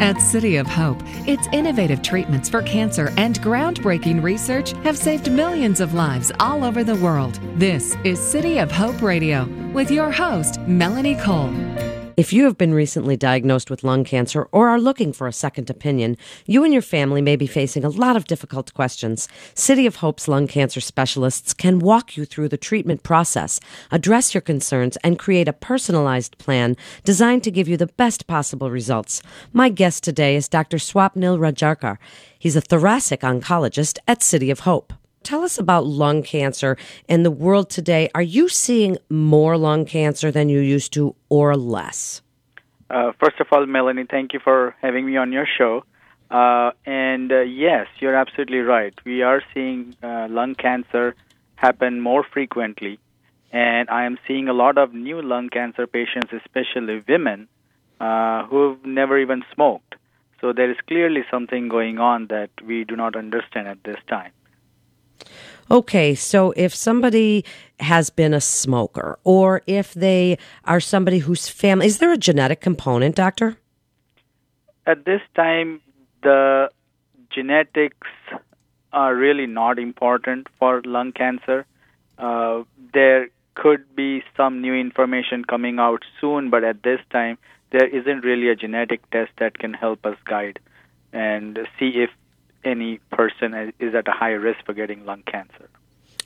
[0.00, 5.80] At City of Hope, its innovative treatments for cancer and groundbreaking research have saved millions
[5.80, 7.40] of lives all over the world.
[7.56, 11.52] This is City of Hope Radio with your host, Melanie Cole.
[12.18, 15.70] If you have been recently diagnosed with lung cancer or are looking for a second
[15.70, 16.16] opinion,
[16.46, 19.28] you and your family may be facing a lot of difficult questions.
[19.54, 23.60] City of Hope's lung cancer specialists can walk you through the treatment process,
[23.92, 28.68] address your concerns, and create a personalized plan designed to give you the best possible
[28.68, 29.22] results.
[29.52, 30.78] My guest today is Dr.
[30.78, 31.98] Swapnil Rajurkar.
[32.36, 34.92] He's a thoracic oncologist at City of Hope.
[35.28, 38.08] Tell us about lung cancer in the world today.
[38.14, 42.22] Are you seeing more lung cancer than you used to or less?
[42.88, 45.84] Uh, first of all, Melanie, thank you for having me on your show.
[46.30, 48.94] Uh, and uh, yes, you're absolutely right.
[49.04, 51.14] We are seeing uh, lung cancer
[51.56, 52.98] happen more frequently.
[53.52, 57.48] And I am seeing a lot of new lung cancer patients, especially women,
[58.00, 59.94] uh, who've never even smoked.
[60.40, 64.32] So there is clearly something going on that we do not understand at this time.
[65.70, 67.44] Okay, so if somebody
[67.80, 72.60] has been a smoker or if they are somebody whose family, is there a genetic
[72.60, 73.56] component, doctor?
[74.86, 75.82] At this time,
[76.22, 76.70] the
[77.30, 78.06] genetics
[78.92, 81.66] are really not important for lung cancer.
[82.16, 82.62] Uh,
[82.94, 87.36] there could be some new information coming out soon, but at this time,
[87.70, 90.58] there isn't really a genetic test that can help us guide
[91.12, 92.10] and see if
[92.64, 95.68] any person is at a high risk for getting lung cancer.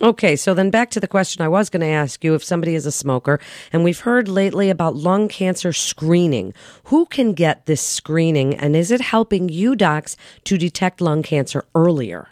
[0.00, 2.74] Okay, so then back to the question I was going to ask you if somebody
[2.74, 3.38] is a smoker,
[3.72, 6.54] and we've heard lately about lung cancer screening.
[6.84, 11.64] Who can get this screening, and is it helping you docs to detect lung cancer
[11.76, 12.28] earlier?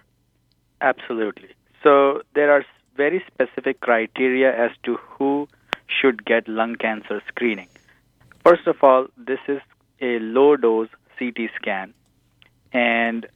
[0.81, 1.51] Absolutely.
[1.85, 2.65] So there are
[2.97, 5.47] very specific criteria as to who
[5.87, 7.69] should get lung cancer screening.
[8.45, 9.61] First of all, this is
[10.01, 11.95] a low dose CT scan,
[12.73, 13.27] and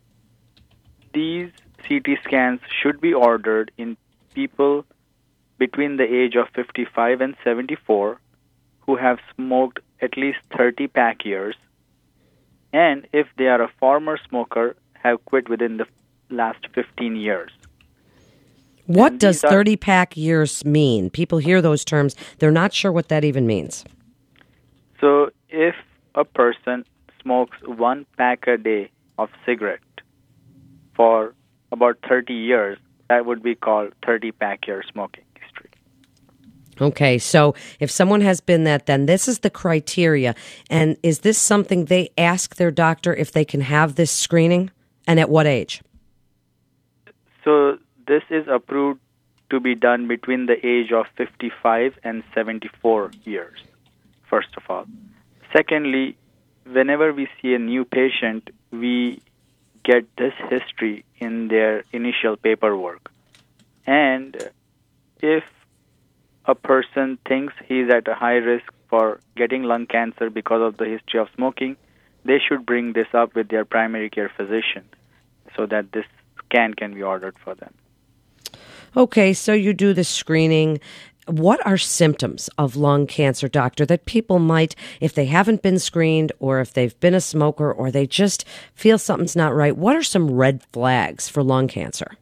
[1.15, 1.51] these
[1.89, 3.97] CT scans should be ordered in
[4.35, 4.85] people
[5.59, 8.21] between the age of 55 and 74
[8.81, 11.55] who have smoked at least 30 pack years,
[12.73, 15.87] and if they are a former smoker, have quit within the
[16.29, 17.51] last 15 years.
[18.87, 21.09] What and does 30 pack years mean?
[21.09, 23.85] People hear those terms, they're not sure what that even means.
[25.01, 25.75] So, if
[26.15, 26.85] a person
[27.23, 29.81] smokes one pack a day of cigarette
[30.95, 31.35] for
[31.73, 32.79] about 30 years,
[33.09, 35.71] that would be called 30 pack year smoking history.
[36.81, 40.35] Okay, so if someone has been that, then this is the criteria.
[40.71, 44.71] And is this something they ask their doctor if they can have this screening?
[45.07, 45.83] And at what age?
[47.45, 49.01] So this is approved
[49.51, 53.61] to be done between the age of 55 and 74 years,
[54.29, 54.87] first of all.
[55.53, 56.17] Secondly,
[56.65, 59.21] whenever we see a new patient, we
[59.85, 63.11] get this history in their initial paperwork.
[63.87, 64.51] And
[65.21, 65.45] if
[66.47, 70.87] a person thinks he's at a high risk for getting lung cancer because of the
[70.87, 71.77] history of smoking,
[72.25, 74.85] they should bring this up with their primary care physician
[75.57, 76.07] so that this
[76.45, 77.75] scan can be ordered for them.
[78.97, 80.81] Okay, so you do the screening
[81.27, 86.33] what are symptoms of lung cancer, doctor, that people might, if they haven't been screened
[86.39, 90.03] or if they've been a smoker or they just feel something's not right, what are
[90.03, 92.13] some red flags for lung cancer?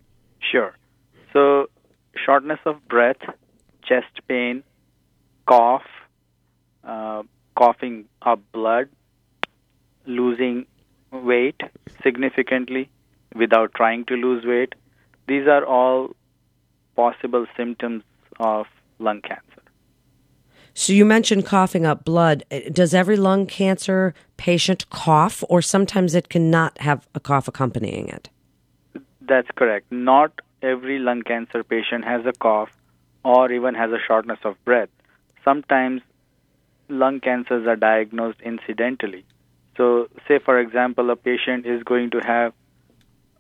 [0.41, 0.77] Sure.
[1.33, 1.69] So,
[2.15, 3.17] shortness of breath,
[3.85, 4.63] chest pain,
[5.47, 5.87] cough,
[6.85, 7.23] uh,
[7.57, 8.89] coughing up blood,
[10.07, 10.67] losing
[11.11, 11.61] weight
[12.03, 12.89] significantly
[13.35, 14.75] without trying to lose weight.
[15.29, 16.15] These are all
[16.97, 18.03] possible symptoms
[18.39, 18.67] of
[19.03, 19.63] lung cancer.
[20.75, 22.45] So you mentioned coughing up blood.
[22.51, 28.09] Uh, does every lung cancer patient cough, or sometimes it cannot have a cough accompanying
[28.09, 28.31] it?
[29.21, 29.93] That's correct.
[29.93, 32.71] Not every lung cancer patient has a cough
[33.25, 34.89] or even has a shortness of breath.
[35.45, 36.03] Sometimes
[36.89, 39.25] lung cancers are diagnosed incidentally.
[39.77, 42.53] So, say for example, a patient is going to have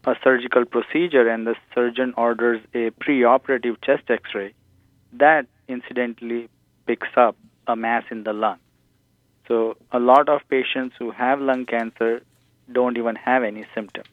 [0.05, 4.53] a surgical procedure and the surgeon orders a preoperative chest x ray
[5.12, 6.49] that incidentally
[6.87, 7.37] picks up
[7.67, 8.59] a mass in the lung.
[9.49, 12.23] So, a lot of patients who have lung cancer
[12.70, 14.09] don't even have any symptoms.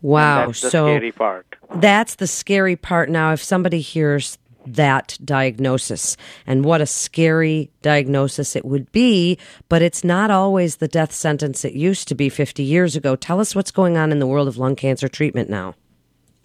[0.00, 0.46] Wow.
[0.46, 1.46] that's the so scary part.
[1.74, 3.10] That's the scary part.
[3.10, 9.38] Now, if somebody hears that diagnosis and what a scary diagnosis it would be,
[9.68, 13.16] but it's not always the death sentence it used to be 50 years ago.
[13.16, 15.74] Tell us what's going on in the world of lung cancer treatment now.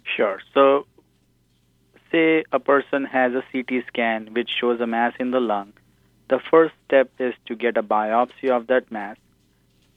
[0.04, 0.40] Sure.
[0.54, 0.86] So,
[2.14, 5.74] say a person has a CT scan which shows a mass in the lung,
[6.30, 9.18] the first step is to get a biopsy of that mass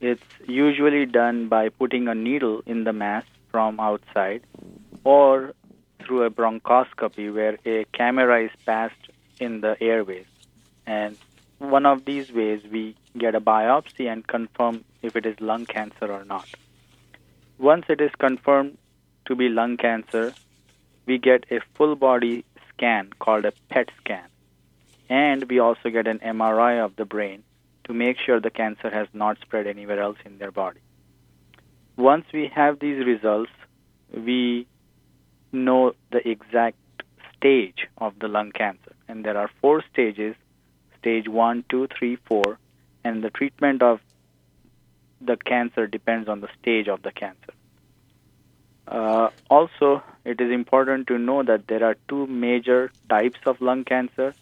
[0.00, 4.42] It's usually done by putting a needle in the mass from outside
[5.04, 5.54] or
[6.00, 9.08] through a bronchoscopy where a camera is passed
[9.40, 10.26] in the airways.
[10.86, 11.16] And
[11.58, 16.12] one of these ways we get a biopsy and confirm if it is lung cancer
[16.12, 16.48] or not.
[17.58, 18.76] Once it is confirmed
[19.24, 20.34] to be lung cancer,
[21.06, 24.28] we get a full body scan called a PET scan.
[25.08, 27.44] And we also get an MRI of the brain
[27.84, 30.80] to make sure the cancer has not spread anywhere else in their body.
[31.96, 33.52] Once we have these results,
[34.12, 34.66] we
[35.52, 36.76] know the exact
[37.36, 38.92] stage of the lung cancer.
[39.08, 40.34] And there are four stages
[40.98, 42.58] stage one, two, three, four,
[43.04, 44.00] and the treatment of
[45.20, 47.52] the cancer depends on the stage of the cancer.
[48.86, 53.84] Uh, also, it is important to know that there are two major types of lung
[53.84, 54.32] cancer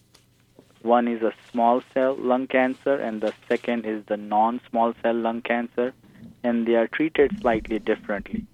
[0.84, 5.14] one is a small cell lung cancer, and the second is the non small cell
[5.14, 5.94] lung cancer,
[6.42, 8.46] and they are treated slightly differently.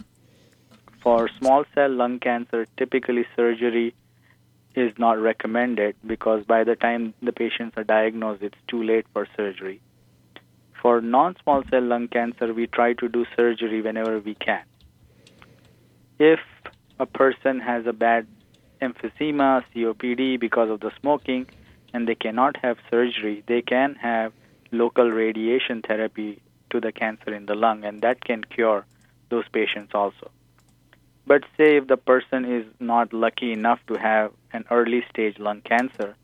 [1.02, 3.94] For small cell lung cancer, typically surgery
[4.76, 9.26] is not recommended because by the time the patients are diagnosed, it's too late for
[9.36, 9.80] surgery.
[10.80, 14.62] For non small cell lung cancer, we try to do surgery whenever we can.
[16.20, 16.40] If
[16.98, 18.26] a person has a bad
[18.82, 21.46] emphysema, COPD because of the smoking,
[21.94, 24.34] and they cannot have surgery, they can have
[24.70, 28.84] local radiation therapy to the cancer in the lung, and that can cure
[29.30, 30.30] those patients also.
[31.26, 35.62] But say if the person is not lucky enough to have an early stage lung
[35.62, 36.16] cancer,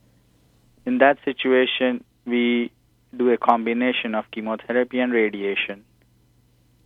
[0.85, 2.71] in that situation, we
[3.17, 5.85] do a combination of chemotherapy and radiation.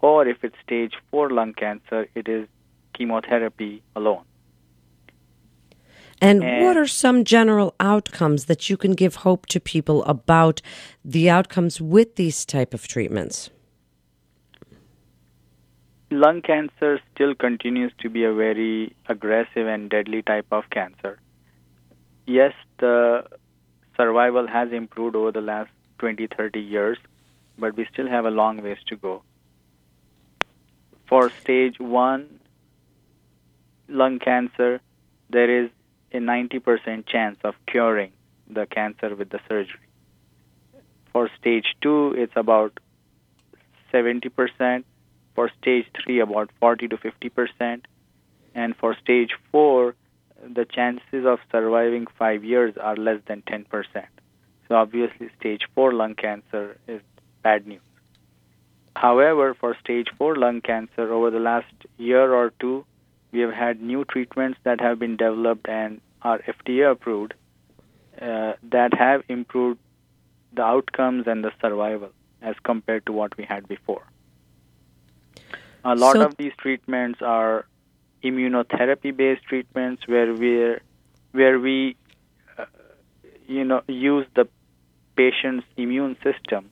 [0.01, 2.47] Or if it's stage 4 lung cancer, it is
[3.01, 4.25] chemotherapy alone.
[6.21, 10.61] And, and, what are some general outcomes that you can give hope to people about
[11.03, 13.49] the outcomes with these type of treatments?
[16.11, 21.19] Lung cancer still continues to be a very aggressive and deadly type of cancer.
[22.27, 23.25] Yes, the
[23.97, 25.71] survival has improved over the last
[26.01, 26.99] 20, 30 years,
[27.59, 29.23] but we still have a long ways to go.
[31.09, 32.41] For stage 1
[33.91, 34.81] lung cancer,
[35.29, 35.71] there is
[36.13, 38.13] a 90% chance of curing
[38.49, 39.79] the cancer with the surgery.
[41.13, 42.79] For stage 2, it's about
[43.93, 44.85] 70%.
[45.35, 47.83] For stage 3, about 40 to 50%.
[48.55, 49.95] And for stage 4,
[50.55, 53.65] the chances of surviving 5 years are less than 10%.
[54.69, 57.03] So obviously, stage 4 lung cancer is
[57.43, 57.81] bad news.
[58.97, 62.85] However, for stage 4 lung cancer, over the last year or two,
[63.33, 67.35] we have had new treatments that have been developed and are FDA approved
[68.21, 69.79] uh, that have improved
[70.53, 72.11] the outcomes and the survival
[72.43, 74.03] as compared to what we had before.
[75.85, 77.67] A lot so, of these treatments are
[78.23, 80.77] immunotherapy based treatments where we
[81.33, 81.97] where we
[82.59, 82.67] uh,
[83.47, 84.47] you know use the
[85.17, 86.71] patient's immune system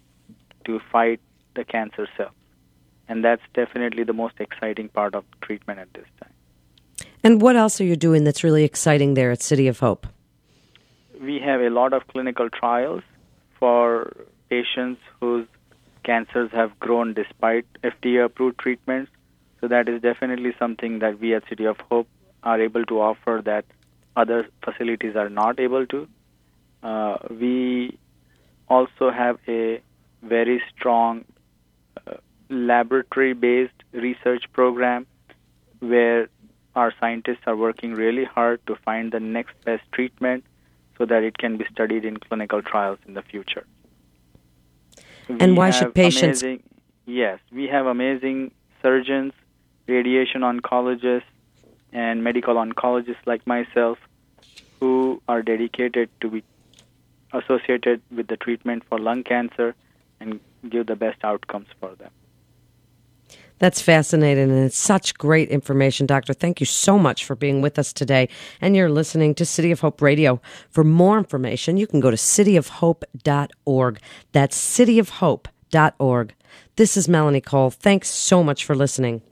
[0.64, 1.20] to fight
[1.54, 2.32] the cancer cells
[3.08, 6.32] and that's definitely the most exciting part of treatment at this time
[7.24, 10.06] and what else are you doing that's really exciting there at City of Hope?
[11.20, 13.02] We have a lot of clinical trials
[13.58, 14.12] for
[14.48, 15.46] patients whose
[16.04, 19.10] cancers have grown despite FDA approved treatments.
[19.60, 22.08] So that is definitely something that we at City of Hope
[22.42, 23.64] are able to offer that
[24.16, 26.08] other facilities are not able to.
[26.82, 27.98] Uh, we
[28.68, 29.82] also have a
[30.22, 31.24] very strong
[32.06, 32.14] uh,
[32.48, 35.06] laboratory based research program
[35.80, 36.28] where
[36.78, 40.44] our scientists are working really hard to find the next best treatment
[40.96, 43.64] so that it can be studied in clinical trials in the future.
[45.28, 46.42] And we why should patients?
[46.42, 46.62] Amazing,
[47.06, 49.32] yes, we have amazing surgeons,
[49.86, 51.34] radiation oncologists,
[51.92, 53.98] and medical oncologists like myself
[54.78, 56.44] who are dedicated to be
[57.32, 59.74] associated with the treatment for lung cancer
[60.20, 62.10] and give the best outcomes for them.
[63.58, 66.32] That's fascinating, and it's such great information, Doctor.
[66.32, 68.28] Thank you so much for being with us today.
[68.60, 70.40] And you're listening to City of Hope Radio.
[70.70, 74.00] For more information, you can go to cityofhope.org.
[74.32, 76.34] That's cityofhope.org.
[76.76, 77.70] This is Melanie Cole.
[77.70, 79.22] Thanks so much for listening.